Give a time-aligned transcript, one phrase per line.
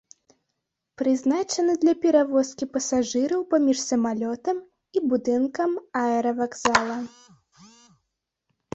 [1.01, 5.71] Прызначаны для перавозкі пасажыраў паміж самалётам і будынкам
[6.05, 6.97] аэравакзала.